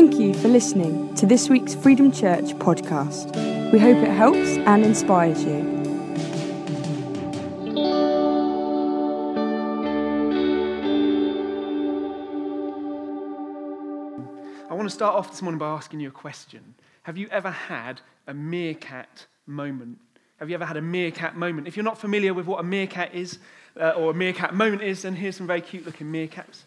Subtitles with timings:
[0.00, 3.36] Thank you for listening to this week's Freedom Church podcast.
[3.70, 5.58] We hope it helps and inspires you.
[14.70, 16.74] I want to start off this morning by asking you a question.
[17.02, 19.98] Have you ever had a meerkat moment?
[20.38, 21.68] Have you ever had a meerkat moment?
[21.68, 23.38] If you're not familiar with what a meerkat is,
[23.78, 26.62] uh, or a meerkat moment is, then here's some very cute looking meerkats.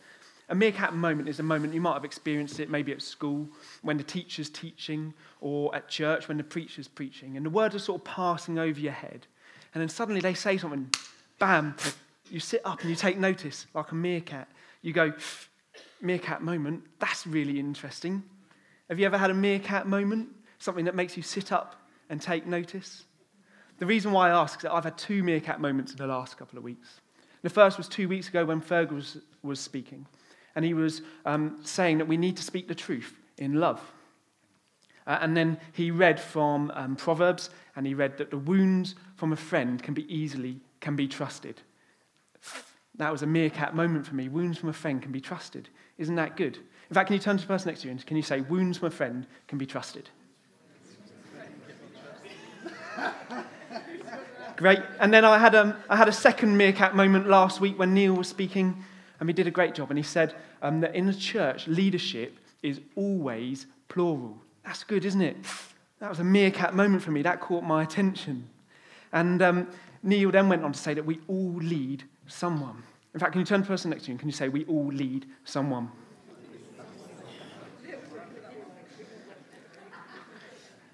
[0.54, 3.50] A meerkat moment is a moment you might have experienced it maybe at school,
[3.82, 7.80] when the teacher's teaching, or at church when the preacher's preaching, and the words are
[7.80, 9.26] sort of passing over your head.
[9.74, 10.92] And then suddenly they say something,
[11.40, 11.76] bam,
[12.30, 14.48] you sit up and you take notice, like a meerkat.
[14.84, 15.14] You go,
[16.02, 18.22] meerkat moment, that's really interesting.
[18.90, 20.30] Have you ever had a meerkat moment?
[20.60, 23.06] Something that makes you sit up and take notice?
[23.80, 26.38] The reason why I ask is that I've had two meerkat moments in the last
[26.38, 27.02] couple of weeks.
[27.42, 30.06] The first was two weeks ago when Fergus was, was speaking,
[30.56, 33.82] and he was um, saying that we need to speak the truth in love.
[35.06, 39.34] Uh, and then he read from um, Proverbs, and he read that the wounds from
[39.34, 41.62] a friend can be easily can be trusted.
[42.96, 44.30] That was a meerkat moment for me.
[44.30, 45.70] Wounds from a friend can be trusted.
[45.98, 46.58] Isn't that good?
[46.90, 48.42] In fact, can you turn to the person next to you and can you say,
[48.42, 50.10] Wounds from a friend can be trusted?
[54.56, 54.80] Great.
[55.00, 58.14] And then I had, um, I had a second meerkat moment last week when Neil
[58.14, 58.84] was speaking,
[59.20, 59.90] and he did a great job.
[59.90, 64.38] And he said um, that in the church, leadership is always plural.
[64.66, 65.38] That's good, isn't it?
[66.00, 67.22] That was a meerkat moment for me.
[67.22, 68.50] That caught my attention.
[69.12, 69.68] And um,
[70.02, 72.84] Neil then went on to say that we all lead someone.
[73.14, 74.50] In fact, can you turn to the person next to you and can you say,
[74.50, 75.90] We all lead someone?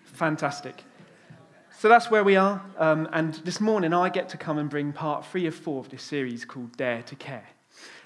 [0.03, 0.83] Fantastic.
[1.77, 2.61] So that's where we are.
[2.77, 5.89] Um, and this morning, I get to come and bring part three of four of
[5.89, 7.47] this series called Dare to Care.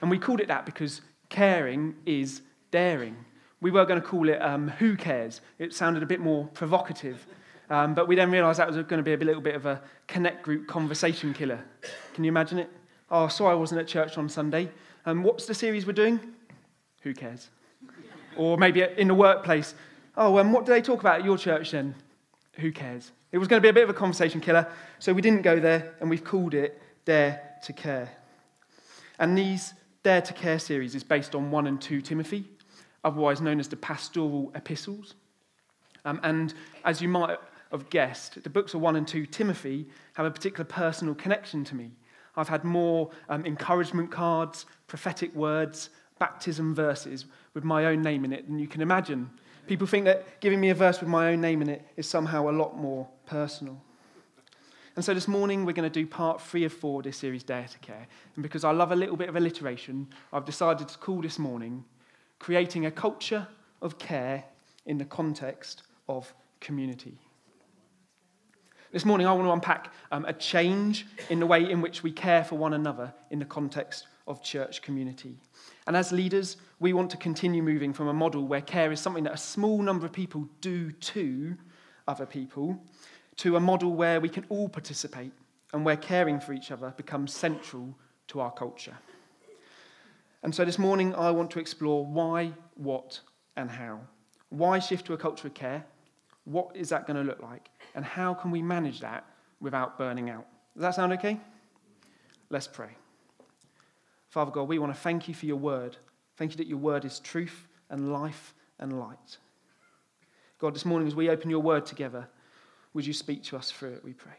[0.01, 3.15] And we called it that because caring is daring.
[3.61, 5.41] We were going to call it um, Who Cares?
[5.57, 7.25] It sounded a bit more provocative.
[7.69, 9.81] Um, but we then realised that was going to be a little bit of a
[10.07, 11.63] connect group conversation killer.
[12.13, 12.69] Can you imagine it?
[13.09, 14.69] Oh, sorry I wasn't at church on Sunday.
[15.05, 16.19] And um, what's the series we're doing?
[17.01, 17.49] Who cares?
[18.37, 19.75] or maybe in the workplace.
[20.15, 21.95] Oh, and um, what do they talk about at your church then?
[22.53, 23.11] Who cares?
[23.31, 24.67] It was going to be a bit of a conversation killer,
[24.99, 28.09] so we didn't go there, and we've called it Dare to Care.
[29.23, 29.73] And these
[30.03, 32.43] Dare to Care series is based on 1 and 2 Timothy,
[33.05, 35.15] otherwise known as the pastoral epistles.
[36.03, 36.53] Um, and
[36.83, 37.37] as you might
[37.71, 41.73] have guessed, the books of 1 and 2 Timothy have a particular personal connection to
[41.73, 41.91] me.
[42.35, 45.89] I've had more um, encouragement cards, prophetic words,
[46.19, 47.23] baptism verses
[47.53, 49.29] with my own name in it than you can imagine.
[49.67, 52.49] People think that giving me a verse with my own name in it is somehow
[52.49, 53.81] a lot more personal.
[54.95, 57.41] And so this morning we're going to do part three of four of this series,
[57.43, 58.07] Dare to Care.
[58.35, 61.83] And because I love a little bit of alliteration, I've decided to call this morning
[62.37, 63.47] Creating a Culture
[63.81, 64.43] of Care
[64.85, 67.17] in the Context of Community.
[68.91, 72.11] This morning, I want to unpack um, a change in the way in which we
[72.11, 75.39] care for one another in the context of church community.
[75.87, 79.23] And as leaders, we want to continue moving from a model where care is something
[79.23, 81.57] that a small number of people do to
[82.07, 82.79] other people
[83.37, 85.31] to a model where we can all participate
[85.73, 87.95] and where caring for each other becomes central
[88.27, 88.97] to our culture.
[90.43, 93.21] And so this morning, I want to explore why, what,
[93.55, 94.01] and how.
[94.49, 95.85] Why shift to a culture of care?
[96.45, 97.69] What is that going to look like?
[97.95, 99.25] And how can we manage that
[99.61, 100.45] without burning out?
[100.75, 101.39] Does that sound okay?
[102.49, 102.89] Let's pray.
[104.29, 105.97] Father God, we want to thank you for your word.
[106.35, 109.37] Thank you that your word is truth and life and light.
[110.59, 112.27] God, this morning as we open your word together,
[112.93, 114.33] would you speak to us through it, we pray.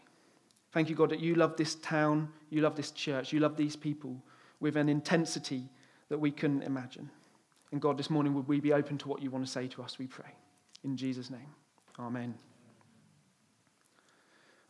[0.73, 3.77] Thank you, God, that you love this town, you love this church, you love these
[3.77, 4.17] people
[4.61, 5.69] with an intensity
[6.09, 7.11] that we couldn't imagine.
[7.73, 9.83] And God, this morning, would we be open to what you want to say to
[9.83, 10.31] us, we pray.
[10.85, 11.47] In Jesus' name,
[11.99, 12.35] amen.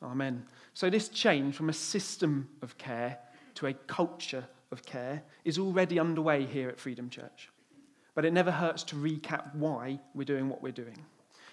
[0.03, 0.45] Amen.
[0.75, 3.19] So, this change from a system of care
[3.55, 7.51] to a culture of care is already underway here at Freedom Church.
[8.15, 11.05] But it never hurts to recap why we're doing what we're doing.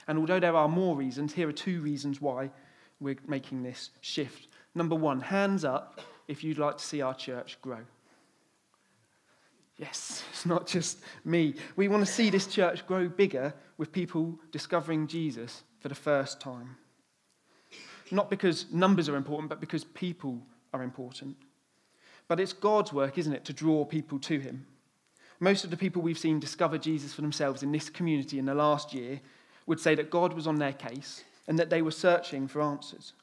[0.08, 2.52] And although there are more reasons, here are two reasons why
[3.00, 4.48] we're making this shift.
[4.76, 7.80] Number one, hands up if you'd like to see our church grow.
[9.78, 11.56] Yes, it's not just me.
[11.76, 16.40] We want to see this church grow bigger with people discovering Jesus for the first
[16.40, 16.78] time.
[18.12, 20.42] Not because numbers are important, but because people
[20.74, 21.38] are important.
[22.28, 24.66] But it's God's work, isn't it, to draw people to Him.
[25.40, 28.54] Most of the people we've seen discover Jesus for themselves in this community in the
[28.54, 29.20] last year
[29.66, 33.14] would say that God was on their case and that they were searching for answers.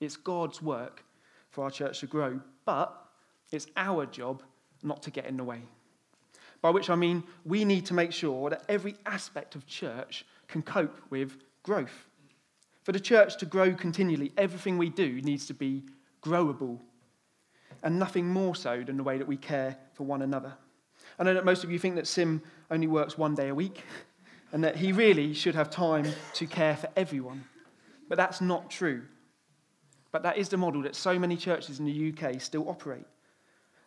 [0.00, 1.04] It's God's work
[1.50, 2.94] for our church to grow, but
[3.52, 4.42] it's our job
[4.82, 5.60] not to get in the way.
[6.62, 10.62] By which I mean we need to make sure that every aspect of church can
[10.62, 12.06] cope with growth.
[12.82, 15.84] For the church to grow continually, everything we do needs to be
[16.22, 16.78] growable,
[17.82, 20.52] and nothing more so than the way that we care for one another.
[21.18, 23.82] I know that most of you think that Sim only works one day a week,
[24.52, 27.44] and that he really should have time to care for everyone.
[28.08, 29.02] But that's not true.
[30.12, 33.06] But that is the model that so many churches in the UK still operate.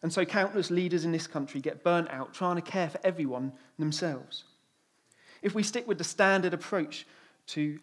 [0.01, 3.53] And so countless leaders in this country get burnt out trying to care for everyone
[3.79, 4.45] themselves.
[5.41, 7.05] If we stick with the standard approach
[7.47, 7.79] to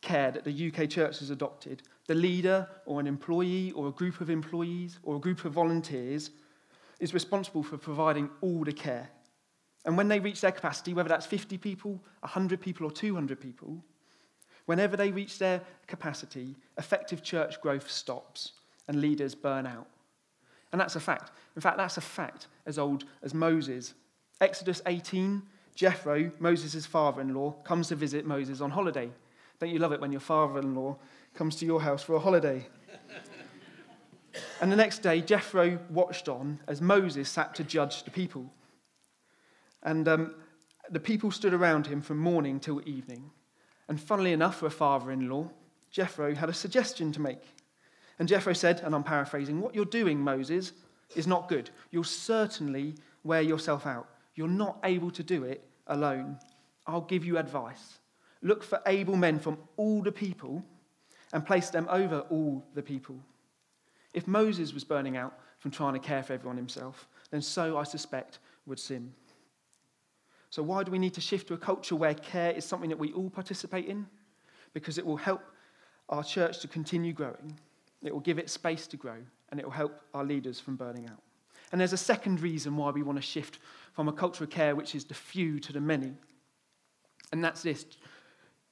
[0.00, 4.20] care that the UK church has adopted, the leader or an employee or a group
[4.20, 6.30] of employees or a group of volunteers
[7.00, 9.08] is responsible for providing all the care.
[9.84, 13.82] And when they reach their capacity, whether that's 50 people, 100 people, or 200 people,
[14.66, 18.52] whenever they reach their capacity, effective church growth stops
[18.86, 19.86] and leaders burn out.
[20.72, 21.30] And that's a fact.
[21.56, 23.94] In fact, that's a fact as old as Moses.
[24.40, 25.42] Exodus 18,
[25.74, 29.10] Jethro, Moses' father in law, comes to visit Moses on holiday.
[29.58, 30.96] Don't you love it when your father in law
[31.34, 32.66] comes to your house for a holiday?
[34.60, 38.52] and the next day, Jethro watched on as Moses sat to judge the people.
[39.82, 40.34] And um,
[40.90, 43.30] the people stood around him from morning till evening.
[43.88, 45.50] And funnily enough, for a father in law,
[45.90, 47.42] Jethro had a suggestion to make.
[48.18, 50.72] And Jethro said, and I'm paraphrasing, What you're doing, Moses,
[51.14, 51.70] is not good.
[51.90, 52.94] You'll certainly
[53.24, 54.08] wear yourself out.
[54.34, 56.38] You're not able to do it alone.
[56.86, 57.98] I'll give you advice.
[58.42, 60.64] Look for able men from all the people
[61.32, 63.16] and place them over all the people.
[64.14, 67.82] If Moses was burning out from trying to care for everyone himself, then so I
[67.82, 69.12] suspect would Sim.
[70.50, 72.98] So, why do we need to shift to a culture where care is something that
[72.98, 74.06] we all participate in?
[74.72, 75.42] Because it will help
[76.08, 77.58] our church to continue growing,
[78.02, 79.16] it will give it space to grow,
[79.50, 81.22] and it will help our leaders from burning out.
[81.70, 83.58] And there's a second reason why we want to shift
[83.92, 86.14] from a culture of care, which is the few, to the many.
[87.32, 87.84] And that's this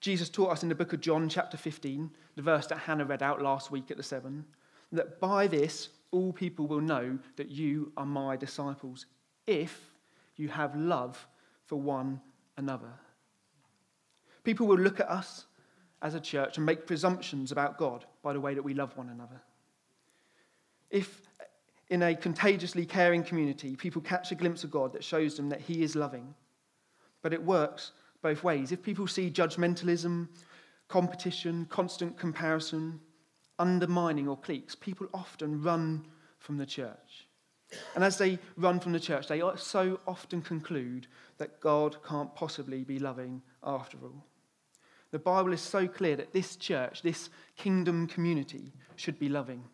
[0.00, 3.22] Jesus taught us in the book of John, chapter 15, the verse that Hannah read
[3.22, 4.44] out last week at the seven,
[4.92, 9.06] that by this all people will know that you are my disciples
[9.46, 9.90] if
[10.36, 11.26] you have love
[11.66, 12.20] for one
[12.56, 12.92] another.
[14.44, 15.46] People will look at us
[16.02, 19.08] as a church and make presumptions about God by the way that we love one
[19.08, 19.40] another.
[20.90, 21.22] If
[21.88, 25.60] in a contagiously caring community, people catch a glimpse of God that shows them that
[25.60, 26.34] He is loving,
[27.22, 27.92] but it works
[28.22, 28.72] both ways.
[28.72, 30.28] If people see judgmentalism,
[30.88, 33.00] competition, constant comparison,
[33.58, 36.06] undermining, or cliques, people often run
[36.38, 37.25] from the church.
[37.94, 41.08] And as they run from the church, they so often conclude
[41.38, 44.24] that God can't possibly be loving after all.
[45.10, 49.64] The Bible is so clear that this church, this kingdom community, should be loving.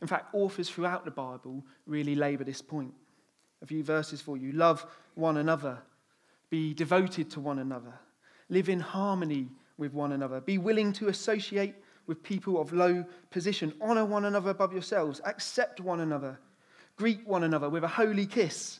[0.00, 2.92] In fact, authors throughout the Bible really labour this point.
[3.62, 4.52] A few verses for you.
[4.52, 5.78] Love one another.
[6.48, 7.92] Be devoted to one another.
[8.48, 10.40] Live in harmony with one another.
[10.40, 11.74] Be willing to associate
[12.06, 13.72] with people of low position.
[13.80, 15.20] Honour one another above yourselves.
[15.24, 16.38] Accept one another.
[17.00, 18.78] Greet one another with a holy kiss.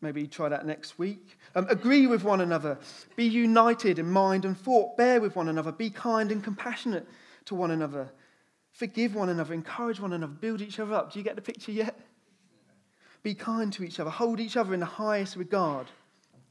[0.00, 1.36] Maybe try that next week.
[1.56, 2.78] Um, agree with one another.
[3.16, 4.96] Be united in mind and thought.
[4.96, 5.72] Bear with one another.
[5.72, 7.08] Be kind and compassionate
[7.46, 8.08] to one another.
[8.70, 9.52] Forgive one another.
[9.52, 10.32] Encourage one another.
[10.32, 11.12] Build each other up.
[11.12, 11.98] Do you get the picture yet?
[13.24, 14.10] Be kind to each other.
[14.10, 15.88] Hold each other in the highest regard.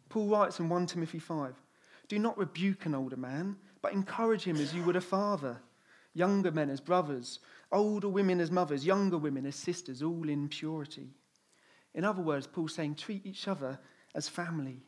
[0.09, 1.55] Paul writes in 1 Timothy 5
[2.09, 5.61] Do not rebuke an older man, but encourage him as you would a father.
[6.13, 7.39] Younger men as brothers.
[7.71, 8.85] Older women as mothers.
[8.85, 11.09] Younger women as sisters, all in purity.
[11.93, 13.79] In other words, Paul's saying treat each other
[14.15, 14.81] as family.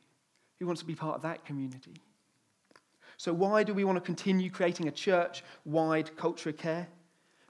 [0.59, 1.95] Who wants to be part of that community?
[3.17, 6.87] So, why do we want to continue creating a church wide culture of care?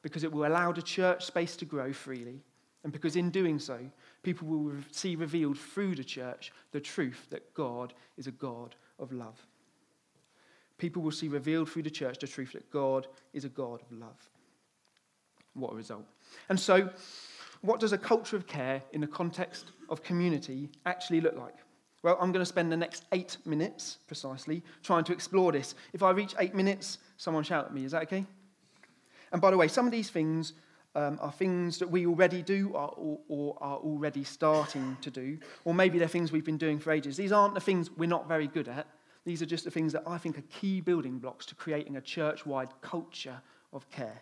[0.01, 2.41] Because it will allow the church space to grow freely,
[2.83, 3.79] and because in doing so,
[4.24, 9.12] people will see revealed through the church the truth that God is a God of
[9.12, 9.45] love.
[10.77, 13.91] People will see revealed through the church the truth that God is a God of
[13.91, 14.29] love.
[15.53, 16.06] What a result.
[16.50, 16.89] And so,
[17.62, 21.56] what does a culture of care in the context of community actually look like?
[22.01, 25.75] Well, I'm going to spend the next eight minutes precisely trying to explore this.
[25.91, 27.84] If I reach eight minutes, someone shout at me.
[27.84, 28.25] Is that okay?
[29.34, 30.53] And by the way, some of these things
[30.96, 35.74] um, are things that we already do or, or, are already starting to do, or
[35.74, 37.15] maybe they're things we've been doing for ages.
[37.15, 38.88] These aren't the things we're not very good at.
[39.25, 42.01] These are just the things that I think are key building blocks to creating a
[42.01, 43.39] church wide culture
[43.74, 44.22] of care.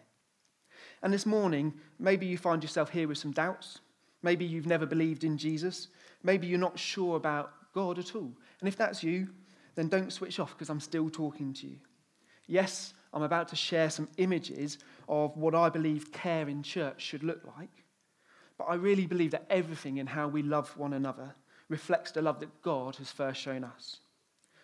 [1.03, 3.79] And this morning, maybe you find yourself here with some doubts.
[4.23, 5.89] Maybe you've never believed in Jesus.
[6.23, 8.31] Maybe you're not sure about God at all.
[8.59, 9.29] And if that's you,
[9.75, 11.77] then don't switch off because I'm still talking to you.
[12.47, 17.23] Yes, I'm about to share some images of what I believe care in church should
[17.23, 17.83] look like.
[18.57, 21.35] But I really believe that everything in how we love one another
[21.69, 23.97] reflects the love that God has first shown us.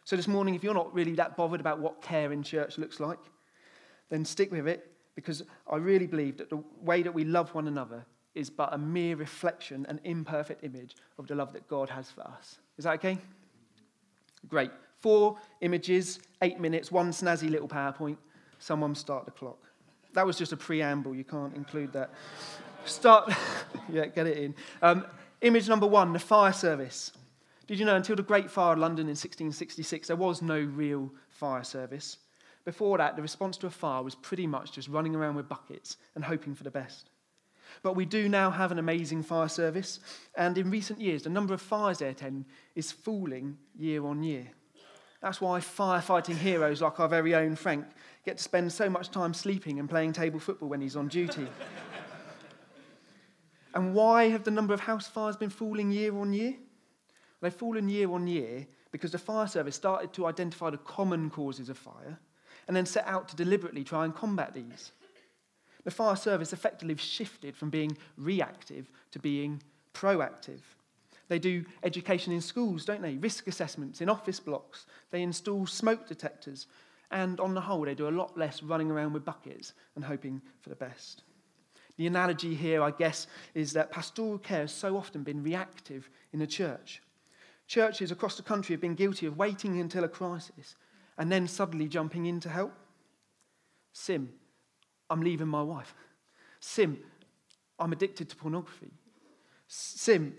[0.05, 2.99] So this morning, if you're not really that bothered about what care in church looks
[2.99, 3.19] like,
[4.09, 7.67] then stick with it because I really believe that the way that we love one
[7.67, 8.05] another
[8.35, 12.21] is but a mere reflection, an imperfect image of the love that God has for
[12.21, 12.57] us.
[12.77, 13.17] Is that okay?
[14.47, 14.71] Great.
[14.99, 18.17] Four images, eight minutes, one snazzy little PowerPoint.
[18.57, 19.59] Someone start the clock.
[20.13, 21.15] That was just a preamble.
[21.15, 22.11] You can't include that.
[22.85, 23.31] Start.
[23.91, 24.55] yeah, get it in.
[24.81, 25.05] Um,
[25.41, 27.11] image number one the fire service.
[27.67, 31.11] Did you know until the Great Fire of London in 1666, there was no real
[31.29, 32.17] fire service?
[32.65, 35.97] Before that, the response to a fire was pretty much just running around with buckets
[36.15, 37.09] and hoping for the best.
[37.81, 39.99] But we do now have an amazing fire service,
[40.35, 44.47] and in recent years, the number of fires they attend is falling year on year.
[45.21, 47.85] That's why firefighting heroes like our very own Frank
[48.25, 51.47] get to spend so much time sleeping and playing table football when he's on duty.
[53.73, 56.55] and why have the number of house fires been falling year on year?
[57.41, 61.69] They've fallen year on year because the fire service started to identify the common causes
[61.69, 62.19] of fire
[62.67, 64.91] and then set out to deliberately try and combat these.
[65.83, 69.61] The fire service effectively shifted from being reactive to being
[69.93, 70.61] proactive.
[71.27, 73.17] They do education in schools, don't they?
[73.17, 74.85] Risk assessments in office blocks.
[75.11, 76.67] They install smoke detectors.
[77.11, 80.41] And on the whole, they do a lot less running around with buckets and hoping
[80.61, 81.23] for the best.
[81.97, 86.39] The analogy here, I guess, is that pastoral care has so often been reactive in
[86.39, 87.01] the church.
[87.67, 90.75] Churches across the country have been guilty of waiting until a crisis
[91.17, 92.73] and then suddenly jumping in to help.
[93.91, 94.29] Sim,
[95.09, 95.93] I'm leaving my wife.
[96.59, 96.97] Sim,
[97.79, 98.91] I'm addicted to pornography.
[99.67, 100.35] Sim,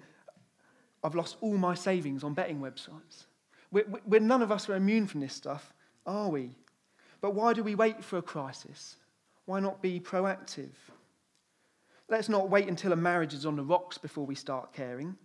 [1.03, 3.27] I've lost all my savings on betting websites.
[3.71, 5.73] We're, we're, none of us are immune from this stuff,
[6.07, 6.57] are we?
[7.21, 8.97] But why do we wait for a crisis?
[9.47, 10.73] Why not be proactive?
[12.09, 15.17] Let's not wait until a marriage is on the rocks before we start caring.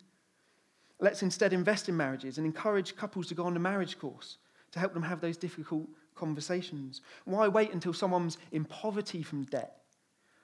[1.00, 4.38] Let's instead invest in marriages and encourage couples to go on the marriage course
[4.72, 7.02] to help them have those difficult conversations?
[7.26, 9.80] Why wait until someone's in poverty from debt?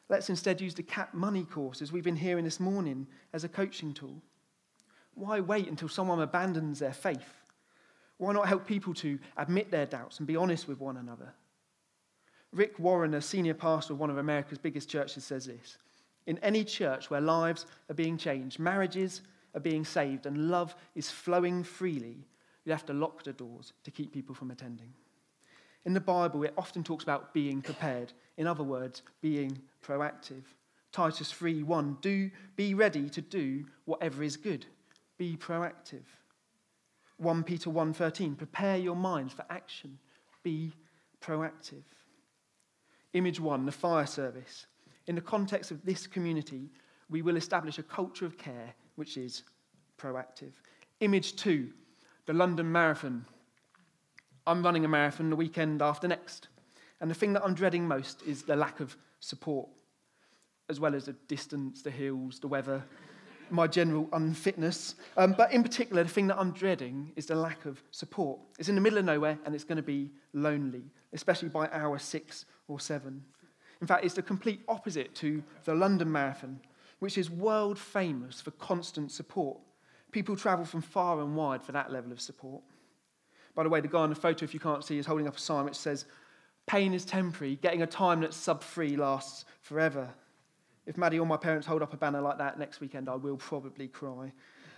[0.07, 3.49] Let's instead use the CAP money course, as we've been hearing this morning, as a
[3.49, 4.21] coaching tool.
[5.15, 7.41] Why wait until someone abandons their faith?
[8.17, 11.33] Why not help people to admit their doubts and be honest with one another?
[12.51, 15.77] Rick Warren, a senior pastor of one of America's biggest churches, says this
[16.27, 19.21] In any church where lives are being changed, marriages
[19.53, 22.27] are being saved, and love is flowing freely,
[22.65, 24.93] you have to lock the doors to keep people from attending.
[25.85, 28.11] In the Bible, it often talks about being prepared.
[28.37, 30.43] In other words, being proactive.
[30.91, 34.65] Titus 3 1 do, Be ready to do whatever is good.
[35.17, 36.05] Be proactive.
[37.17, 39.99] 1 Peter 1:13 Prepare your minds for action.
[40.43, 40.73] Be
[41.21, 41.83] proactive.
[43.13, 44.65] Image 1 the fire service.
[45.07, 46.71] In the context of this community,
[47.09, 49.43] we will establish a culture of care which is
[49.97, 50.53] proactive.
[50.99, 51.71] Image 2
[52.25, 53.25] the London Marathon.
[54.47, 56.47] I'm running a marathon the weekend after next.
[57.01, 59.67] And the thing that I'm dreading most is the lack of support,
[60.69, 62.83] as well as the distance, the hills, the weather,
[63.49, 64.95] my general unfitness.
[65.17, 68.39] Um, but in particular, the thing that I'm dreading is the lack of support.
[68.59, 71.99] It's in the middle of nowhere and it's going to be lonely, especially by hour
[71.99, 73.23] six or seven.
[73.81, 76.59] In fact, it's the complete opposite to the London Marathon,
[76.99, 79.57] which is world famous for constant support.
[80.15, 82.63] People travel from far and wide for that level of support.
[83.53, 85.35] By the way, the guy on the photo, if you can't see, is holding up
[85.35, 86.05] a sign which says,
[86.67, 90.07] Pain is temporary, getting a time that's sub free lasts forever.
[90.85, 93.35] If Maddie or my parents hold up a banner like that next weekend, I will
[93.35, 94.31] probably cry.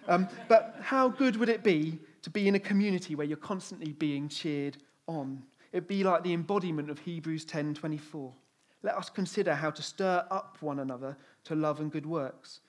[0.08, 3.92] Um, but how good would it be to be in a community where you're constantly
[3.92, 5.44] being cheered on?
[5.72, 8.34] It'd be like the embodiment of Hebrews 10:24.
[8.82, 12.62] Let us consider how to stir up one another to love and good works,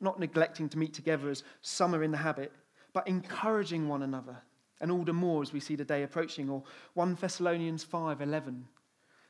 [0.00, 2.52] not neglecting to meet together as some are in the habit,
[2.92, 4.36] but encouraging one another,
[4.80, 6.48] and all the more as we see the day approaching.
[6.48, 6.62] Or
[6.94, 8.64] 1 Thessalonians 5:11.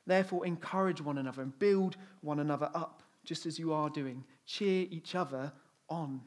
[0.07, 4.25] Therefore, encourage one another and build one another up, just as you are doing.
[4.45, 5.53] Cheer each other
[5.89, 6.21] on.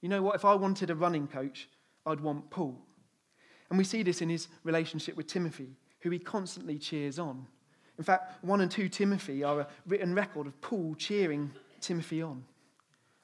[0.00, 0.36] You know what?
[0.36, 1.68] If I wanted a running coach,
[2.06, 2.80] I'd want Paul.
[3.70, 7.46] And we see this in his relationship with Timothy, who he constantly cheers on.
[7.98, 11.50] In fact, 1 and 2 Timothy are a written record of Paul cheering
[11.80, 12.44] Timothy on.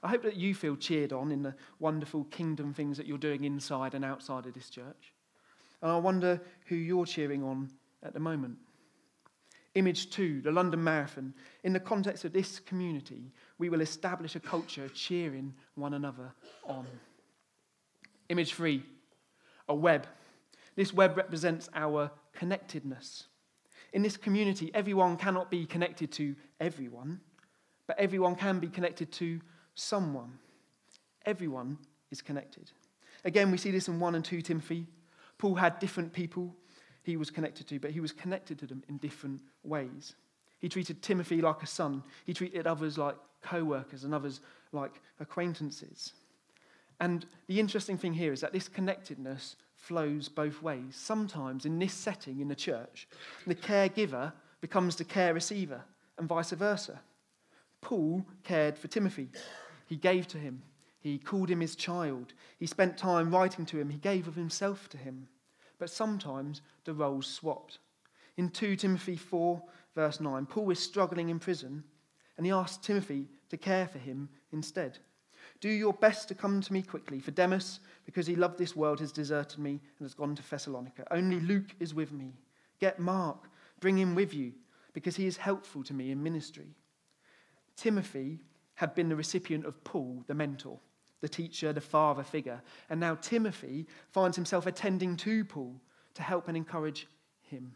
[0.03, 3.45] I hope that you feel cheered on in the wonderful kingdom things that you're doing
[3.45, 5.13] inside and outside of this church.
[5.83, 7.71] And I wonder who you're cheering on
[8.03, 8.59] at the moment.
[9.75, 11.35] Image two, the London Marathon.
[11.63, 16.33] In the context of this community, we will establish a culture cheering one another
[16.65, 16.87] on.
[18.29, 18.83] Image three,
[19.69, 20.07] a web.
[20.75, 23.27] This web represents our connectedness.
[23.93, 27.21] In this community, everyone cannot be connected to everyone,
[27.87, 29.41] but everyone can be connected to
[29.79, 30.39] someone.
[31.25, 31.79] Everyone
[32.11, 32.71] is connected.
[33.25, 34.87] Again, we see this in 1 and 2 Timothy.
[35.39, 36.55] Paul had different people
[37.03, 40.15] he was connected to, but he was connected to them in different ways.
[40.59, 44.41] He treated Timothy like a son, he treated others like co workers and others
[44.73, 46.13] like acquaintances.
[47.01, 50.97] And the interesting thing here is that this connectedness flows both ways.
[50.97, 53.09] Sometimes in this setting in the church,
[53.47, 55.83] the caregiver becomes the care receiver,
[56.19, 57.01] and vice versa.
[57.81, 59.29] Paul cared for Timothy,
[59.89, 60.63] he gave to him,
[61.01, 64.89] he called him his child, he spent time writing to him, he gave of himself
[64.91, 65.29] to him.
[65.79, 67.79] But sometimes the roles swapped.
[68.37, 69.63] In 2 Timothy 4,
[69.95, 71.83] verse 9, Paul is struggling in prison,
[72.37, 74.99] and he asks Timothy to care for him instead.
[75.61, 79.01] Do your best to come to me quickly, for Demas, because he loved this world,
[79.01, 81.07] has deserted me and has gone to Thessalonica.
[81.11, 82.33] Only Luke is with me.
[82.81, 83.49] Get Mark,
[83.81, 84.53] bring him with you,
[84.93, 86.75] because he is helpful to me in ministry.
[87.77, 88.41] Timothy
[88.79, 90.79] had been the recipient of Paul, the mentor,
[91.21, 95.81] the teacher, the father figure, and now Timothy finds himself attending to Paul
[96.15, 97.09] to help and encourage
[97.43, 97.73] him.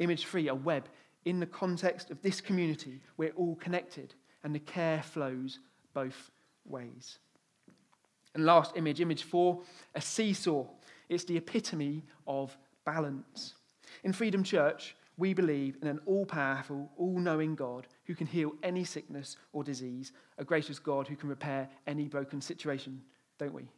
[0.00, 0.88] Image three, a web.
[1.24, 4.12] In the context of this community, we're all connected,
[4.42, 5.60] and the care flows
[5.94, 6.32] both
[6.64, 7.20] ways.
[8.34, 9.62] And last image, image four,
[9.94, 10.66] a seesaw.
[11.08, 13.54] It's the epitome of balance.
[14.02, 18.52] In Freedom Church, we believe in an all powerful, all knowing God who can heal
[18.62, 23.00] any sickness or disease, a gracious God who can repair any broken situation,
[23.38, 23.68] don't we?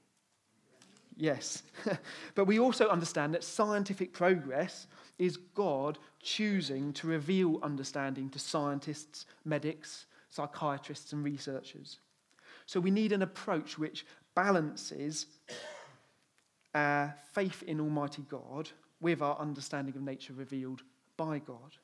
[1.17, 1.63] Yes.
[2.35, 4.87] but we also understand that scientific progress
[5.19, 11.99] is God choosing to reveal understanding to scientists, medics, psychiatrists, and researchers.
[12.67, 15.27] So we need an approach which balances
[16.75, 20.83] our faith in Almighty God with our understanding of nature revealed
[21.19, 21.77] by God.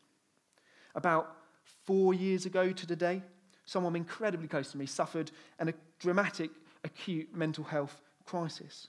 [0.94, 1.36] About
[1.84, 3.22] four years ago to the day,
[3.66, 6.50] someone incredibly close to me suffered an, a dramatic
[6.84, 8.86] acute mental health crisis.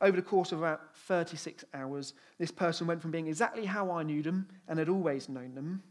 [0.00, 4.04] Over the course of about 36 hours, this person went from being exactly how I
[4.04, 5.82] knew them and had always known them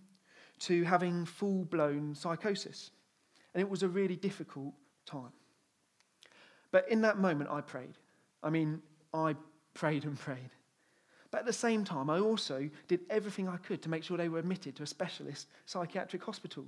[0.59, 2.91] to having full blown psychosis.
[3.53, 4.73] And it was a really difficult
[5.05, 5.33] time.
[6.71, 7.97] But in that moment, I prayed.
[8.43, 8.81] I mean,
[9.13, 9.35] I
[9.73, 10.51] prayed and prayed.
[11.31, 14.29] But at the same time, I also did everything I could to make sure they
[14.29, 16.65] were admitted to a specialist psychiatric hospital.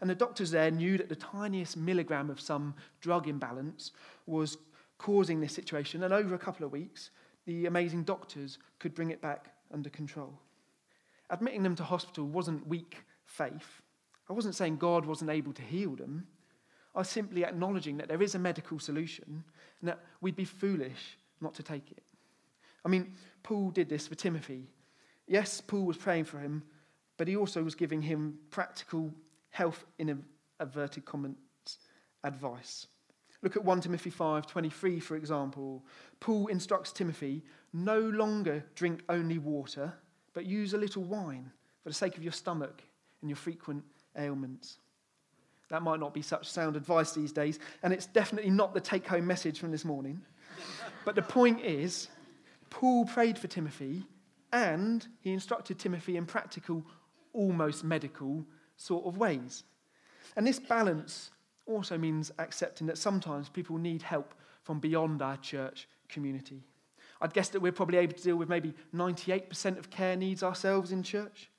[0.00, 3.92] And the doctors there knew that the tiniest milligram of some drug imbalance
[4.26, 4.58] was
[4.98, 6.02] causing this situation.
[6.02, 7.10] And over a couple of weeks,
[7.46, 10.32] the amazing doctors could bring it back under control.
[11.30, 13.80] Admitting them to hospital wasn't weak faith.
[14.28, 16.26] I wasn't saying God wasn't able to heal them
[16.94, 19.44] I was simply acknowledging that there is a medical solution
[19.80, 22.02] and that we'd be foolish not to take it.
[22.84, 24.68] I mean, Paul did this for Timothy.
[25.26, 26.62] Yes, Paul was praying for him,
[27.16, 29.12] but he also was giving him practical
[29.50, 30.24] health in
[30.58, 31.78] averted comments
[32.24, 32.86] advice.
[33.42, 35.84] Look at 1 Timothy 5:23 for example.
[36.20, 39.94] Paul instructs Timothy, "No longer drink only water,
[40.32, 42.84] but use a little wine for the sake of your stomach
[43.20, 43.84] and your frequent
[44.16, 44.78] ailments."
[45.68, 49.06] That might not be such sound advice these days, and it's definitely not the take
[49.06, 50.24] home message from this morning.
[51.04, 52.08] but the point is,
[52.72, 54.02] Paul prayed for Timothy
[54.50, 56.84] and he instructed Timothy in practical,
[57.34, 59.64] almost medical sort of ways.
[60.36, 61.30] And this balance
[61.66, 66.62] also means accepting that sometimes people need help from beyond our church community.
[67.20, 70.92] I'd guess that we're probably able to deal with maybe 98% of care needs ourselves
[70.92, 71.50] in church,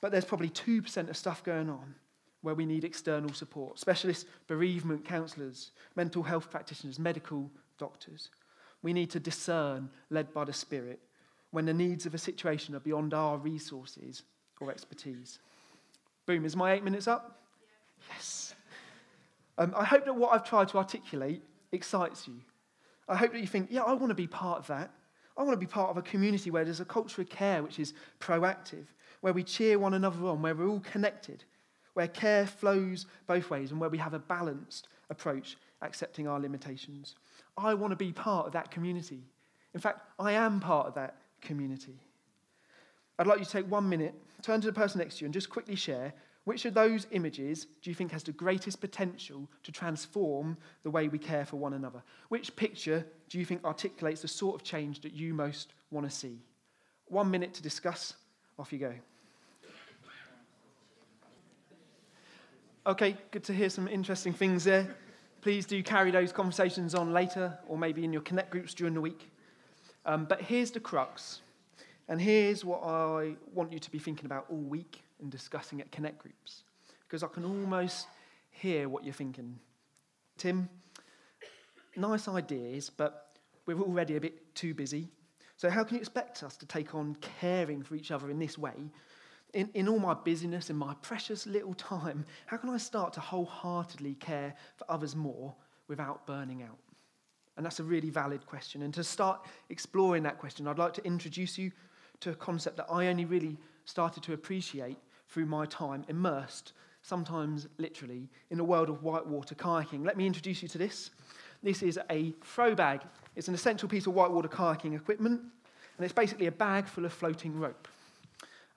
[0.00, 1.94] but there's probably 2% of stuff going on
[2.40, 8.30] where we need external support specialists, bereavement counsellors, mental health practitioners, medical doctors.
[8.82, 11.00] We need to discern, led by the Spirit,
[11.50, 14.22] when the needs of a situation are beyond our resources
[14.60, 15.38] or expertise.
[16.26, 17.42] Boom, is my eight minutes up?
[18.10, 18.54] Yes.
[19.58, 21.42] Um, I hope that what I've tried to articulate
[21.72, 22.40] excites you.
[23.08, 24.90] I hope that you think, yeah, I want to be part of that.
[25.36, 27.78] I want to be part of a community where there's a culture of care which
[27.78, 28.86] is proactive,
[29.20, 31.44] where we cheer one another on, where we're all connected,
[31.94, 37.14] where care flows both ways and where we have a balanced approach, accepting our limitations.
[37.56, 39.24] I want to be part of that community.
[39.74, 41.98] In fact, I am part of that community.
[43.18, 45.34] I'd like you to take one minute, turn to the person next to you, and
[45.34, 49.70] just quickly share which of those images do you think has the greatest potential to
[49.70, 52.02] transform the way we care for one another?
[52.30, 56.14] Which picture do you think articulates the sort of change that you most want to
[56.14, 56.40] see?
[57.06, 58.14] One minute to discuss.
[58.58, 58.92] Off you go.
[62.84, 64.96] Okay, good to hear some interesting things there.
[65.42, 69.00] Please do carry those conversations on later or maybe in your connect groups during the
[69.00, 69.28] week.
[70.06, 71.40] Um, but here's the crux.
[72.08, 75.90] And here's what I want you to be thinking about all week and discussing at
[75.90, 76.62] connect groups.
[77.06, 78.06] Because I can almost
[78.50, 79.58] hear what you're thinking.
[80.38, 80.68] Tim,
[81.96, 85.08] nice ideas, but we're already a bit too busy.
[85.56, 88.58] So, how can you expect us to take on caring for each other in this
[88.58, 88.74] way?
[89.52, 93.20] In, in all my busyness, in my precious little time, how can I start to
[93.20, 95.54] wholeheartedly care for others more
[95.88, 96.78] without burning out?
[97.56, 98.82] And that's a really valid question.
[98.82, 101.70] And to start exploring that question, I'd like to introduce you
[102.20, 104.96] to a concept that I only really started to appreciate
[105.28, 110.06] through my time immersed, sometimes literally, in a world of whitewater kayaking.
[110.06, 111.10] Let me introduce you to this.
[111.62, 113.02] This is a throw bag.
[113.36, 117.12] It's an essential piece of whitewater kayaking equipment, and it's basically a bag full of
[117.12, 117.86] floating rope.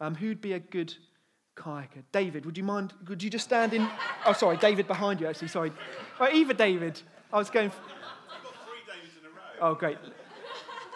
[0.05, 0.93] Um, who'd be a good
[1.57, 2.03] kayaker?
[2.11, 2.93] David, would you mind?
[3.07, 3.89] Would you just stand in?
[4.23, 5.71] Oh, sorry, David behind you, actually, sorry.
[6.19, 7.01] Or either David.
[7.33, 7.71] I was going.
[7.71, 7.81] For...
[9.59, 9.97] Oh, great.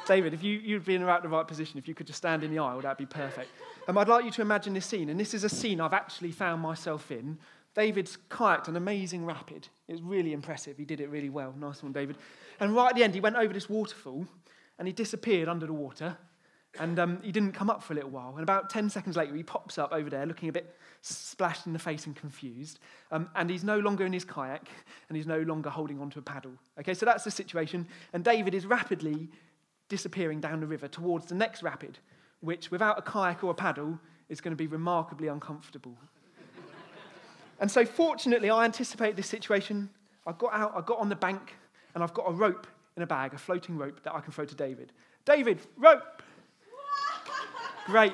[0.05, 2.43] David, if you, you'd be in about the right position, if you could just stand
[2.43, 3.49] in the aisle, that'd be perfect.
[3.87, 6.31] Um, I'd like you to imagine this scene, and this is a scene I've actually
[6.31, 7.39] found myself in.
[7.73, 9.67] David's kayaked an amazing rapid.
[9.87, 10.77] It was really impressive.
[10.77, 11.55] He did it really well.
[11.57, 12.17] Nice one, David.
[12.59, 14.27] And right at the end, he went over this waterfall
[14.77, 16.17] and he disappeared under the water.
[16.77, 18.33] And um, he didn't come up for a little while.
[18.33, 21.73] And about 10 seconds later, he pops up over there looking a bit splashed in
[21.73, 22.79] the face and confused.
[23.11, 24.69] Um, and he's no longer in his kayak
[25.07, 26.51] and he's no longer holding onto a paddle.
[26.79, 27.87] Okay, so that's the situation.
[28.13, 29.29] And David is rapidly
[29.87, 31.97] disappearing down the river towards the next rapid,
[32.41, 35.97] which without a kayak or a paddle is going to be remarkably uncomfortable.
[37.59, 39.89] and so, fortunately, I anticipated this situation.
[40.27, 41.55] I got out, I got on the bank,
[41.95, 44.45] and I've got a rope in a bag, a floating rope that I can throw
[44.45, 44.91] to David.
[45.25, 46.18] David, rope!
[47.89, 48.13] Great.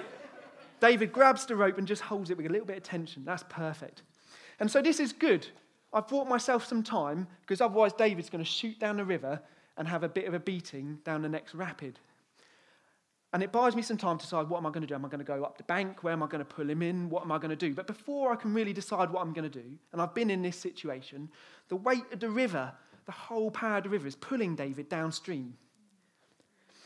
[0.80, 3.26] David grabs the rope and just holds it with a little bit of tension.
[3.26, 4.04] That's perfect.
[4.60, 5.48] And so this is good.
[5.94, 9.42] I've bought myself some time because otherwise David's going to shoot down the river
[9.78, 12.00] and have a bit of a beating down the next rapid.
[13.34, 14.96] And it buys me some time to decide what am I going to do?
[14.96, 16.04] Am I going to go up the bank?
[16.04, 17.10] Where am I going to pull him in?
[17.10, 17.74] What am I going to do?
[17.74, 20.42] But before I can really decide what I'm going to do, and I've been in
[20.42, 21.30] this situation,
[21.68, 22.72] the weight of the river,
[23.06, 25.58] the whole power of the river is pulling David downstream.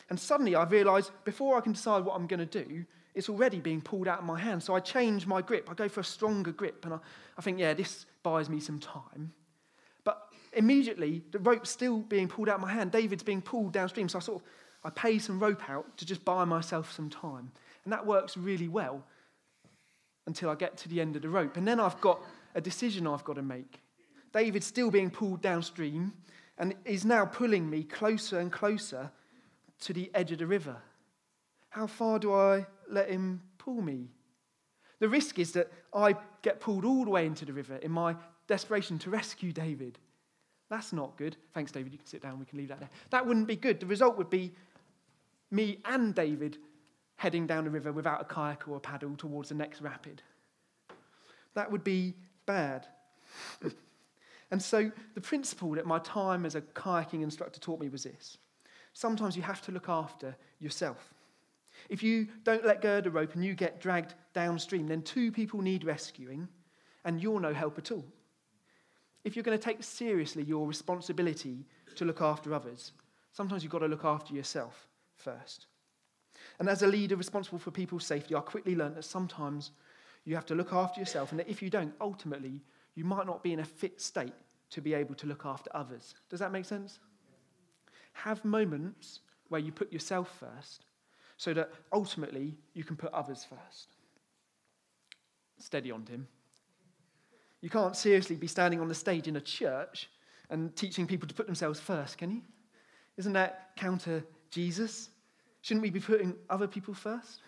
[0.10, 3.60] And suddenly I realize before I can decide what I'm going to do, it's already
[3.60, 4.64] being pulled out of my hand.
[4.64, 5.68] So I change my grip.
[5.70, 6.86] I go for a stronger grip.
[6.86, 7.00] And I,
[7.38, 9.34] I think, yeah, this buys me some time.
[10.04, 10.22] But
[10.54, 12.92] immediately, the rope's still being pulled out of my hand.
[12.92, 14.10] David's being pulled downstream.
[14.10, 14.48] So I sort of
[14.84, 17.52] I pay some rope out to just buy myself some time.
[17.84, 19.04] And that works really well
[20.26, 21.58] until I get to the end of the rope.
[21.58, 22.22] And then I've got
[22.56, 23.82] a decision I've got to make.
[24.32, 26.14] David's still being pulled downstream
[26.58, 29.12] and is now pulling me closer and closer
[29.82, 30.78] to the edge of the river.
[31.70, 34.10] How far do I let him pull me?
[35.00, 38.16] The risk is that I get pulled all the way into the river in my
[38.48, 39.98] desperation to rescue David.
[40.70, 41.38] That's not good.
[41.54, 41.92] Thanks, David.
[41.92, 42.40] You can sit down.
[42.40, 42.90] We can leave that there.
[43.12, 43.80] That wouldn't be good.
[43.80, 44.52] The result would be
[45.52, 46.58] me and David
[47.16, 50.22] heading down the river without a kayak or a paddle towards the next rapid.
[51.56, 52.16] That would be
[52.46, 52.88] bad.
[54.52, 58.38] and so, the principle that my time as a kayaking instructor taught me was this
[58.94, 61.14] sometimes you have to look after yourself.
[61.88, 65.32] If you don't let go of the rope and you get dragged downstream, then two
[65.32, 66.48] people need rescuing,
[67.06, 68.06] and you're no help at all.
[69.24, 72.92] If you're going to take seriously your responsibility to look after others,
[73.32, 75.68] sometimes you've got to look after yourself first.
[76.60, 79.72] And as a leader responsible for people's safety, I quickly learned that sometimes
[80.26, 82.62] you have to look after yourself, and that if you don't, ultimately,
[82.96, 84.34] you might not be in a fit state
[84.72, 86.16] to be able to look after others.
[86.30, 87.00] Does that make sense?
[88.24, 90.86] Have moments where you put yourself first
[91.38, 93.96] so that ultimately you can put others first.
[95.58, 96.28] Steady on, Tim.
[97.62, 100.10] You can't seriously be standing on the stage in a church
[100.50, 102.42] and teaching people to put themselves first, can you?
[103.18, 105.10] Isn't that counter Jesus?
[105.62, 107.42] Shouldn't we be putting other people first?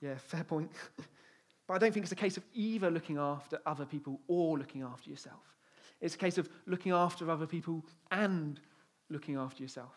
[0.00, 0.70] Yeah, fair point.
[1.66, 4.82] but I don't think it's a case of either looking after other people or looking
[4.82, 5.54] after yourself.
[6.00, 8.58] It's a case of looking after other people and
[9.10, 9.92] looking after yourself.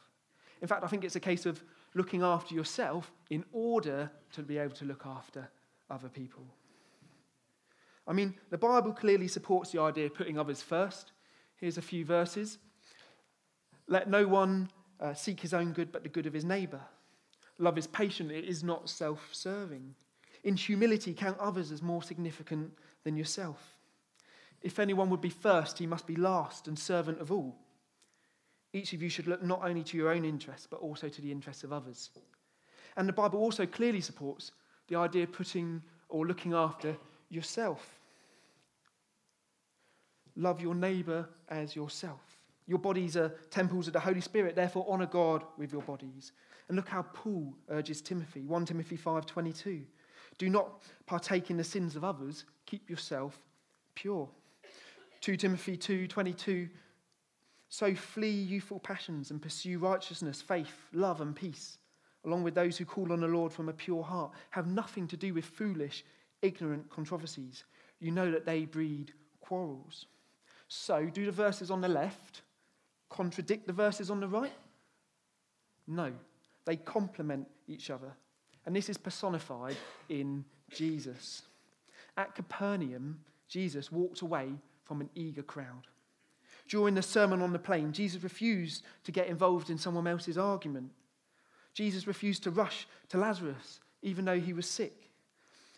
[0.61, 4.57] In fact, I think it's a case of looking after yourself in order to be
[4.57, 5.47] able to look after
[5.89, 6.43] other people.
[8.07, 11.11] I mean, the Bible clearly supports the idea of putting others first.
[11.55, 12.57] Here's a few verses.
[13.87, 16.81] Let no one uh, seek his own good, but the good of his neighbor.
[17.59, 19.95] Love is patient, it is not self serving.
[20.43, 22.73] In humility, count others as more significant
[23.03, 23.77] than yourself.
[24.61, 27.57] If anyone would be first, he must be last and servant of all.
[28.73, 31.31] Each of you should look not only to your own interests, but also to the
[31.31, 32.09] interests of others.
[32.97, 34.51] And the Bible also clearly supports
[34.87, 36.97] the idea of putting or looking after
[37.29, 37.99] yourself.
[40.35, 42.39] Love your neighbor as yourself.
[42.65, 46.31] Your bodies are temples of the Holy Spirit, therefore honor God with your bodies.
[46.67, 49.85] And look how Paul urges Timothy, 1 Timothy 5:22.
[50.37, 53.39] Do not partake in the sins of others, keep yourself
[53.95, 54.29] pure.
[55.21, 56.69] 2 Timothy 2:22
[57.73, 61.79] So flee youthful passions and pursue righteousness, faith, love, and peace,
[62.23, 64.29] along with those who call on the Lord from a pure heart.
[64.51, 66.05] Have nothing to do with foolish,
[66.43, 67.63] ignorant controversies.
[67.99, 70.05] You know that they breed quarrels.
[70.67, 72.43] So, do the verses on the left
[73.09, 74.53] contradict the verses on the right?
[75.87, 76.11] No,
[76.65, 78.13] they complement each other.
[78.67, 79.77] And this is personified
[80.09, 81.41] in Jesus.
[82.17, 84.49] At Capernaum, Jesus walked away
[84.83, 85.87] from an eager crowd.
[86.73, 90.89] During the Sermon on the Plain, Jesus refused to get involved in someone else's argument.
[91.75, 95.11] Jesus refused to rush to Lazarus, even though he was sick.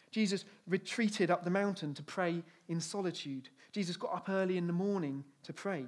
[0.09, 3.49] Jesus retreated up the mountain to pray in solitude.
[3.73, 5.85] Jesus got up early in the morning to pray.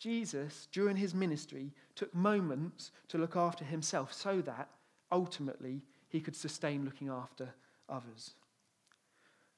[0.00, 4.68] Jesus, during his ministry, took moments to look after himself so that
[5.12, 7.54] ultimately he could sustain looking after
[7.88, 8.32] others.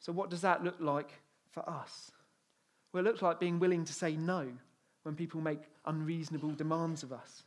[0.00, 1.12] So, what does that look like
[1.50, 2.10] for us?
[2.92, 4.52] Well, it looks like being willing to say no
[5.06, 7.44] when people make unreasonable demands of us.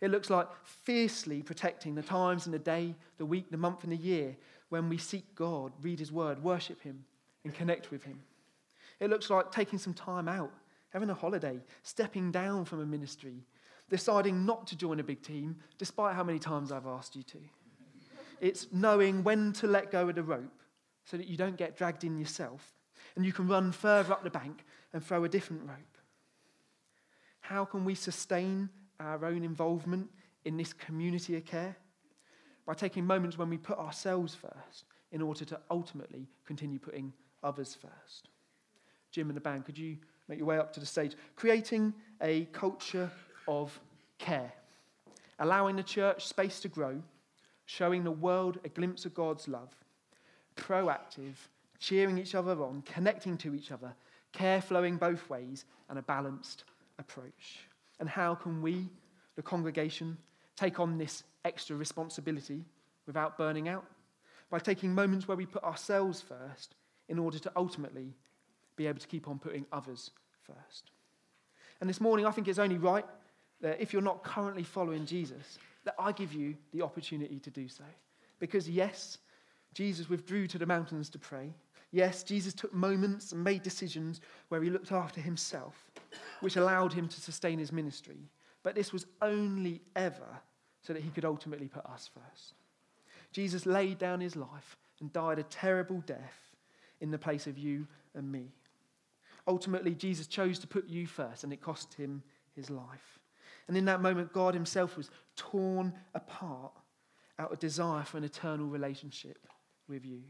[0.00, 3.92] It looks like fiercely protecting the times and the day, the week, the month, and
[3.92, 4.36] the year
[4.68, 7.04] when we seek God, read His Word, worship Him,
[7.44, 8.20] and connect with Him.
[9.00, 10.52] It looks like taking some time out,
[10.90, 13.44] having a holiday, stepping down from a ministry,
[13.88, 17.38] deciding not to join a big team, despite how many times I've asked you to.
[18.40, 20.62] It's knowing when to let go of the rope
[21.04, 22.72] so that you don't get dragged in yourself
[23.16, 25.98] and you can run further up the bank and throw a different rope.
[27.50, 28.68] How can we sustain
[29.00, 30.08] our own involvement
[30.44, 31.76] in this community of care?
[32.64, 37.74] By taking moments when we put ourselves first in order to ultimately continue putting others
[37.74, 38.28] first.
[39.10, 39.96] Jim and the band, could you
[40.28, 41.16] make your way up to the stage?
[41.34, 43.10] Creating a culture
[43.48, 43.76] of
[44.18, 44.52] care,
[45.40, 47.02] allowing the church space to grow,
[47.66, 49.74] showing the world a glimpse of God's love,
[50.54, 51.34] proactive,
[51.80, 53.92] cheering each other on, connecting to each other,
[54.30, 56.62] care flowing both ways, and a balanced
[57.00, 57.66] approach.
[57.98, 58.88] And how can we,
[59.34, 60.16] the congregation,
[60.56, 62.64] take on this extra responsibility
[63.06, 63.84] without burning out?
[64.50, 66.76] By taking moments where we put ourselves first
[67.08, 68.14] in order to ultimately
[68.76, 70.10] be able to keep on putting others
[70.42, 70.90] first.
[71.80, 73.04] And this morning, I think it's only right
[73.60, 77.68] that if you're not currently following Jesus, that I give you the opportunity to do
[77.68, 77.84] so.
[78.38, 79.18] Because, yes,
[79.74, 81.52] Jesus withdrew to the mountains to pray.
[81.92, 85.89] Yes, Jesus took moments and made decisions where he looked after himself,
[86.40, 88.28] which allowed him to sustain his ministry.
[88.62, 90.40] But this was only ever
[90.82, 92.54] so that he could ultimately put us first.
[93.32, 96.50] Jesus laid down his life and died a terrible death
[97.00, 98.52] in the place of you and me.
[99.46, 102.22] Ultimately, Jesus chose to put you first, and it cost him
[102.54, 103.18] his life.
[103.68, 106.72] And in that moment, God himself was torn apart
[107.38, 109.46] out of desire for an eternal relationship
[109.88, 110.22] with you.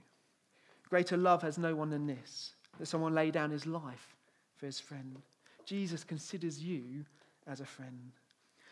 [0.89, 4.17] Greater love has no one than this that someone lay down his life
[4.57, 5.21] for his friend.
[5.71, 7.05] Jesus considers you
[7.47, 8.11] as a friend.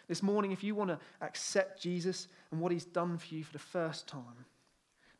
[0.08, 3.52] This morning, if you want to accept Jesus and what he's done for you for
[3.52, 4.44] the first time,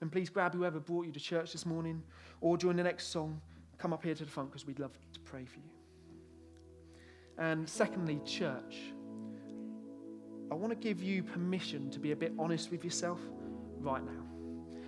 [0.01, 2.03] then please grab whoever brought you to church this morning
[2.41, 3.41] or during the next song,
[3.79, 5.71] come up here to the front because we'd love to pray for you.
[7.39, 8.77] And secondly, church,
[10.51, 13.21] I want to give you permission to be a bit honest with yourself
[13.79, 14.25] right now.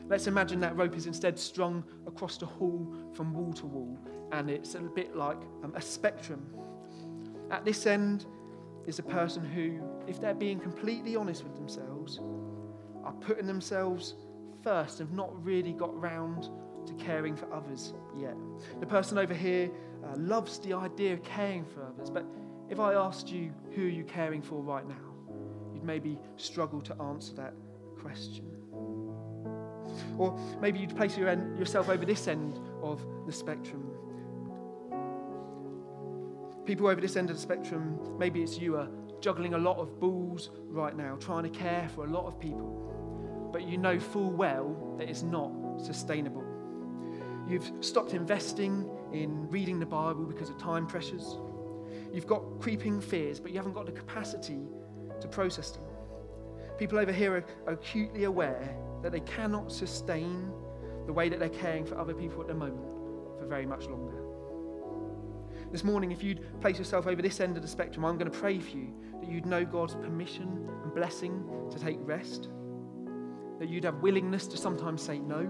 [0.09, 3.97] Let's imagine that rope is instead strung across the hall from wall to wall,
[4.33, 6.45] and it's a bit like um, a spectrum.
[7.51, 8.27] At this end
[8.87, 12.21] is a person who, if they're being completely honest with themselves,
[13.05, 14.15] are putting themselves
[14.63, 16.49] first and have not really got round
[16.87, 18.37] to caring for others yet.
[18.79, 19.71] The person over here
[20.05, 22.25] uh, loves the idea of caring for others, but
[22.69, 24.95] if I asked you, who are you caring for right now?
[25.75, 27.55] You'd maybe struggle to answer that
[28.01, 28.47] question.
[30.19, 33.90] Or maybe you'd place your yourself over this end of the spectrum.
[36.71, 38.87] People over this end of the spectrum, maybe it's you, are
[39.21, 43.51] juggling a lot of balls right now, trying to care for a lot of people.
[43.53, 45.51] But you know full well that it's not
[45.83, 46.45] sustainable.
[47.49, 51.39] You've stopped investing in reading the Bible because of time pressures.
[52.13, 54.61] You've got creeping fears, but you haven't got the capacity
[55.21, 55.83] to process them.
[56.79, 60.53] People over here are acutely aware that they cannot sustain
[61.07, 62.87] the way that they're caring for other people at the moment
[63.41, 64.20] for very much longer.
[65.71, 68.37] This morning, if you'd place yourself over this end of the spectrum, I'm going to
[68.37, 72.49] pray for you that you'd know God's permission and blessing to take rest,
[73.61, 75.49] that you'd have willingness to sometimes say no,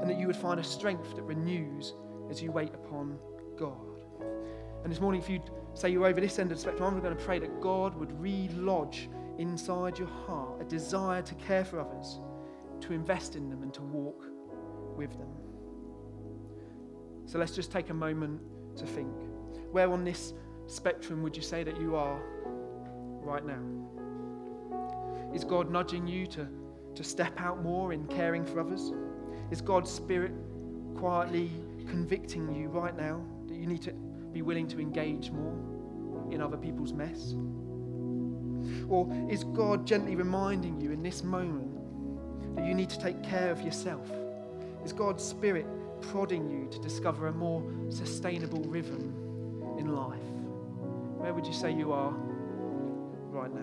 [0.00, 1.92] and that you would find a strength that renews
[2.30, 3.18] as you wait upon
[3.58, 4.00] God.
[4.82, 7.14] And this morning, if you'd say you're over this end of the spectrum, I'm going
[7.14, 11.80] to pray that God would re lodge inside your heart a desire to care for
[11.80, 12.18] others,
[12.80, 14.24] to invest in them, and to walk
[14.96, 15.28] with them.
[17.26, 18.40] So let's just take a moment
[18.80, 19.12] to think.
[19.70, 20.32] Where on this
[20.66, 22.20] spectrum would you say that you are
[23.22, 23.62] right now?
[25.34, 26.48] Is God nudging you to,
[26.94, 28.92] to step out more in caring for others?
[29.50, 30.32] Is God's Spirit
[30.96, 31.50] quietly
[31.86, 33.92] convicting you right now that you need to
[34.32, 35.56] be willing to engage more
[36.30, 37.34] in other people's mess?
[38.88, 41.76] Or is God gently reminding you in this moment
[42.56, 44.10] that you need to take care of yourself?
[44.84, 45.66] Is God's Spirit
[46.00, 49.14] prodding you to discover a more sustainable rhythm
[49.78, 50.18] in life?
[51.18, 52.12] Where would you say you are
[53.30, 53.60] right now?